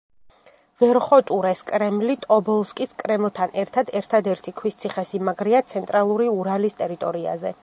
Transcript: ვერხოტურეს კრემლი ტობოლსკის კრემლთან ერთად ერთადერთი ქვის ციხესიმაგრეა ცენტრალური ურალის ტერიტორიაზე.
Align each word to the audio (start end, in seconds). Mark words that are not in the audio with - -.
ვერხოტურეს 0.83 1.61
კრემლი 1.67 2.15
ტობოლსკის 2.23 2.97
კრემლთან 3.03 3.55
ერთად 3.65 3.93
ერთადერთი 4.03 4.57
ქვის 4.63 4.83
ციხესიმაგრეა 4.85 5.65
ცენტრალური 5.75 6.35
ურალის 6.39 6.81
ტერიტორიაზე. 6.83 7.59